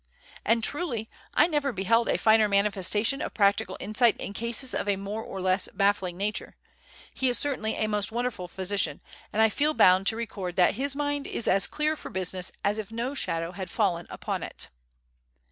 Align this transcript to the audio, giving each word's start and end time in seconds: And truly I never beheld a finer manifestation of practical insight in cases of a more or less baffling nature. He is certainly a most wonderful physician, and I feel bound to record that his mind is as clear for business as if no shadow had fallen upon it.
And 0.43 0.63
truly 0.63 1.11
I 1.35 1.45
never 1.45 1.71
beheld 1.71 2.09
a 2.09 2.17
finer 2.17 2.47
manifestation 2.49 3.21
of 3.21 3.35
practical 3.35 3.77
insight 3.79 4.17
in 4.17 4.33
cases 4.33 4.73
of 4.73 4.89
a 4.89 4.95
more 4.95 5.21
or 5.21 5.39
less 5.41 5.69
baffling 5.75 6.17
nature. 6.17 6.55
He 7.13 7.29
is 7.29 7.37
certainly 7.37 7.75
a 7.75 7.85
most 7.85 8.11
wonderful 8.11 8.47
physician, 8.47 9.01
and 9.31 9.43
I 9.43 9.49
feel 9.49 9.75
bound 9.75 10.07
to 10.07 10.15
record 10.15 10.55
that 10.55 10.73
his 10.73 10.95
mind 10.95 11.27
is 11.27 11.47
as 11.47 11.67
clear 11.67 11.95
for 11.95 12.09
business 12.09 12.51
as 12.65 12.79
if 12.79 12.91
no 12.91 13.13
shadow 13.13 13.51
had 13.51 13.69
fallen 13.69 14.07
upon 14.09 14.41
it. 14.41 14.69